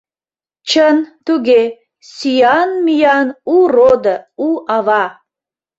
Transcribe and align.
Чын, 0.69 0.97
туге: 1.25 1.61
сӱан 2.13 2.69
мӱян, 2.85 3.27
у 3.55 3.57
родо, 3.73 4.15
у 4.45 4.49
ава. 4.75 5.05